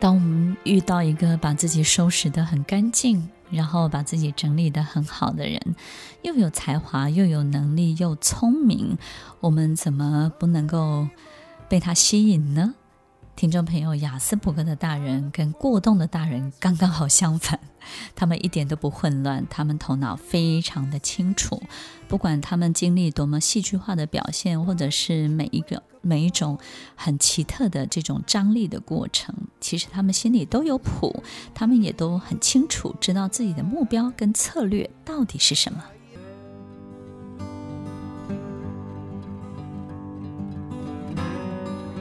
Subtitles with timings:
[0.00, 5.60] 当我们遇到一个把自己收拾的很干净，然后把自己整理的很好的人，
[6.22, 8.96] 又有才华，又有能力，又聪明，
[9.40, 11.06] 我们怎么不能够
[11.68, 12.74] 被他吸引呢？
[13.40, 17.58] 听众朋友，雅斯伯格的大人跟过动的大人刚刚好相反，
[18.14, 21.62] 他们一点都不混乱，他们头脑非常的清楚，
[22.06, 26.58] 不管他们经历多么戏剧化的表现，或者是每一个每一种
[26.94, 31.22] 很奇特的这种张力的过程，其实他们心里都有谱，
[31.54, 35.82] 他们也都很清楚，知道自己的目标跟策略到底是什么。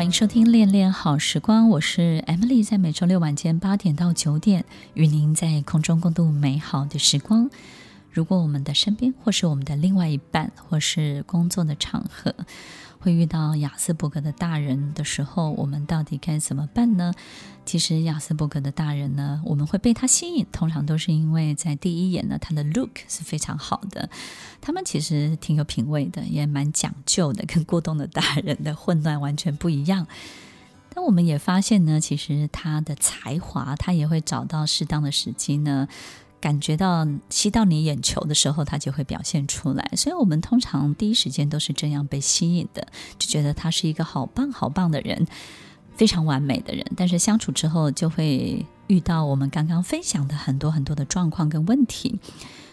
[0.00, 4.64] 欢迎收听《恋恋好时光》，我是 Emily，在每周六晚间八点到九点，
[4.94, 7.50] 与您在空中共度美好的时光。
[8.10, 12.34] 如果我们的身边，或是我们的另外一半，或是工作的场合，
[12.98, 17.12] 会遇到亚斯伯格的大人的时候，我们到底该怎么办呢？
[17.64, 24.10] 其实亚斯伯格的大人呢，我们会被他吸引，通常都是因为在第一眼呢，他的 look 是非常好的。
[24.60, 30.06] 他们其实挺有品味的，也蛮讲究的，跟过动的大人的混乱完全不一样。
[30.92, 35.86] 但我们也发现呢，其实他的才华，他也会找到适当的时机呢。
[36.40, 39.90] 感觉到吸到你眼球的时候，他就会表现出来。
[39.96, 42.86] 所以，我们通常第一时间都是这样被吸引的，
[43.18, 45.26] 就觉得他是一个好棒好棒的人，
[45.96, 46.84] 非常完美的人。
[46.96, 52.18] 但是相处之后，就会遇到我们刚刚分享的很多很多的状况跟问题。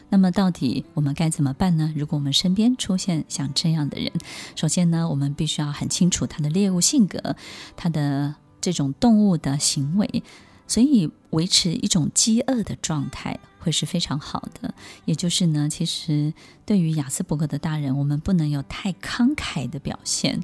[0.09, 1.93] 那么，到底我们该怎么办呢？
[1.93, 4.09] 如果我们身边出现像这样的人，
[4.55, 7.35] 首先呢，我们必须要很清楚他的猎物性格，
[7.75, 10.23] 他的这种动物的行为。
[10.67, 14.73] 所以维持一种饥饿的状态会是非常好的。
[15.05, 16.33] 也就是呢，其实
[16.65, 20.41] 对于雅斯伯格的大人，我们不能有太慷慨的表现。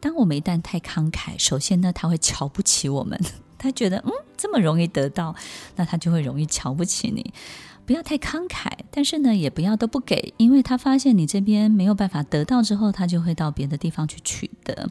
[0.00, 3.20] 当我们一旦太慷慨，首先呢，他会瞧不起我们。
[3.58, 5.34] 他觉得嗯，这么容易得到，
[5.76, 7.32] 那他就会容易瞧不起你。
[7.86, 14.88] 不要太慷慨，但是呢，也不要都不给，因为他发现你这边没有办法得到之后，他就会到别的地方去取得。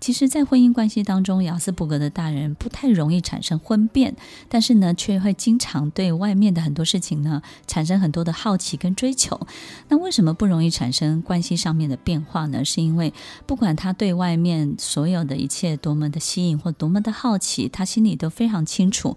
[0.00, 4.14] 其实，在婚姻关系当中，雅斯伯格的大人不太容易产生婚变，
[4.48, 9.40] 但是呢，却会经常对外面的很多事情呢产生很多的好奇跟追求。
[9.88, 12.64] 那为什么不容易产生关系上面的变化呢？
[12.64, 13.12] 是因为
[13.44, 19.16] 不管他对外面所有的一切多么的吸引或多么的好奇，他心里都非常清楚，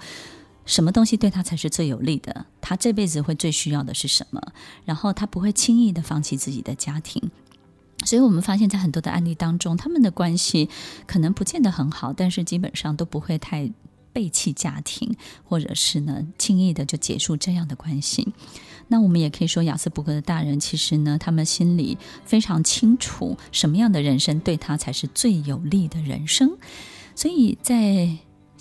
[0.65, 4.41] 什么东西对他才是最有利的，他这辈子会最需要的是什么，
[4.85, 7.31] 然后他不会轻易的放弃自己的家庭。
[8.05, 10.69] 所以我们发现，在很多的案例当中，他们的关系
[11.05, 13.71] 可能不见得很好，但是基本上都不会太
[14.11, 18.33] 背弃家庭，或者是呢轻易的就结束这样的关系。
[18.87, 26.57] 那我们也可以说，亚斯伯格的大人其实呢，他们心里非常清楚什么样的人生对他才是最有利的人生。
[27.15, 28.09] 所以在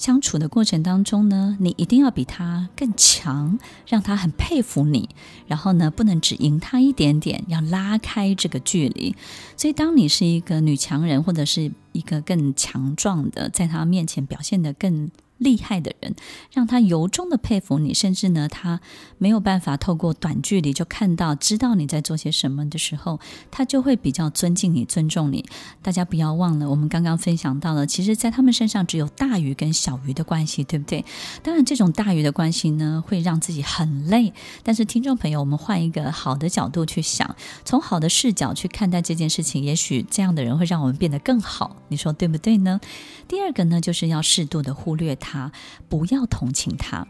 [0.00, 5.10] 相处的过程当中呢，你一定要比他更强，让他很佩服你。
[5.46, 9.14] 然后呢，不能只赢他一点点，要拉开这个距离。
[9.58, 16.14] 所以，当你是一个女强人，或者是一个更强壮的，在他面前表现得更厉害的人，
[16.52, 18.80] 让他由衷的佩服你，甚至呢，他
[19.16, 23.18] 没有办法透过短距离就看到、知道你在做些什么的时候，
[23.50, 25.44] 他就会比较尊敬你、尊重你。
[25.82, 31.04] 大家不要忘了，我们刚刚分享到了，其实，在他们身上只有大鱼跟小鱼的关系，对不对？
[31.42, 34.34] 当然，这种大鱼的关系呢，会让自己很累。
[34.62, 37.34] 但是，听众朋友，我们换一个好的角度去想，
[37.64, 41.76] 从好的视角去看待这件事情，也许这样的人会让我们变得更好。
[41.88, 42.78] 你说对不对呢？
[43.26, 45.29] 第二个呢，就是要适度的忽略他。
[45.30, 45.52] 他
[45.88, 47.06] 不要同情他。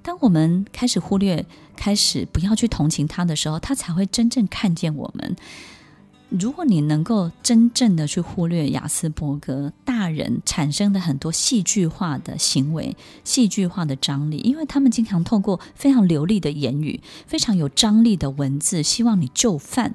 [0.00, 1.44] 当我们开始忽略、
[1.76, 5.34] 开始不要去同情他的时候，他才会真正看见我们。
[6.30, 19.94] 如果你能够真正的去忽略亚斯伯格大人产生的很多戏剧化的行为、戏剧化的张力，因为他们经常透过非常流利的言语、非常有张力的文字，希望你就范。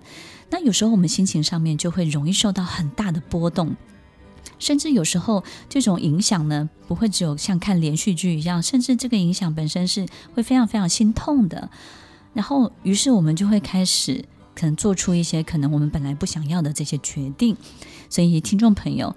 [0.50, 3.76] 那有时候我们心情上面就会容易受到很大的波动。
[4.58, 11.70] 甚至有时候，这种影响呢，不会只有像看连续剧一样，甚至这个影响本身是会非常非常心痛的。
[12.34, 14.24] 然后，于是我们就会开始
[14.56, 17.56] 可能做出一些可能我们本来不想要的这些决定。
[18.10, 19.16] 所以，听众朋友。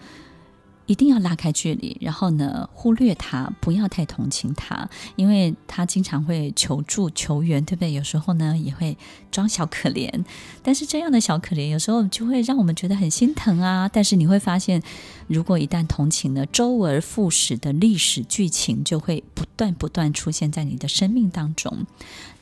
[0.93, 4.87] 一定要拉开距离，然后呢，忽略他，不要太同情他，
[5.17, 7.95] 因为他经常会求助求援，对不对？
[7.95, 8.99] 有时候呢，也会
[9.31, 10.23] 装小可怜，
[10.63, 13.89] 但是这样的小可怜有时候就会让我们觉得很心疼啊。
[13.91, 14.83] 但是你会发现，
[15.29, 21.87] 如果一旦同情了，周而复始的历史剧情就会不断不断出现在你的生命当中。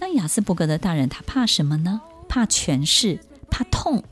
[0.00, 2.00] 那亚斯伯格的大人他怕什么呢？
[2.29, 4.03] 怕权势，怕痛，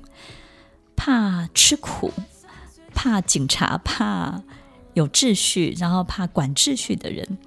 [0.94, 2.12] 怕吃苦。
[2.98, 4.42] 怕警察，怕
[4.94, 7.38] 有秩序，然后怕管秩序的人？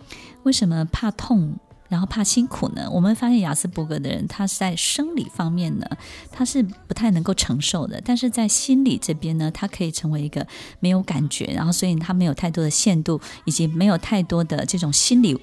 [0.44, 1.58] 为什么怕痛？
[1.90, 2.90] 然后怕辛苦呢？
[2.90, 5.86] 我们发现雅斯伯格的人，他是在生理方面呢，
[6.32, 10.48] 他是不太能够承受的；但是在心理这边呢，他可以成为一个
[10.80, 15.38] 没有感觉，然后所以他没有太多的限度，以及没有太多的这种心理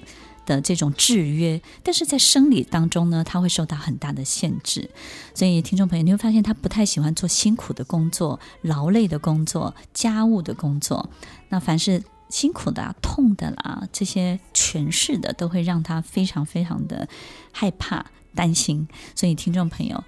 [0.55, 1.61] 的这种制约。
[1.83, 4.89] 但是在生理当中呢，他会受到很大的限制。
[5.35, 11.09] 所以听众朋友，你会发现他不太喜欢做辛苦的工作、劳累的工作、家务的工作。
[11.49, 17.07] 那凡是辛苦的、痛的啦，这些诠释的都会让他非常非常的
[17.51, 18.87] 害怕、担心。
[19.15, 20.03] 所以，听众朋友，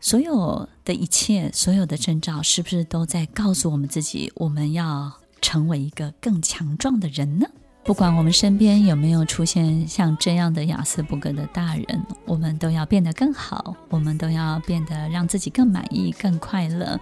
[0.00, 7.46] 所有的一切、所有的征兆，是不是都在告诉我们自己，我们要成为一个更强壮的人呢？
[7.82, 17.00] 不管我们身边有没有出现像这样的亚斯伯格的大人，我们都要变得更好，我们都要变得让自己更满意、更快乐。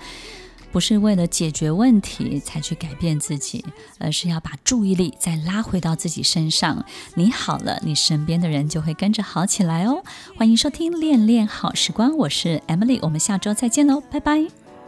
[0.71, 3.65] 不是为了解决问题才去改变自己，
[3.99, 6.85] 而是要把注意力再拉回到自己身上。
[7.15, 10.03] 你好了，你身边的人就会跟着好起来哦。
[10.37, 14.58] 欢迎收听《恋恋好时光》，我是 Emily，我们下周再见喽，拜拜。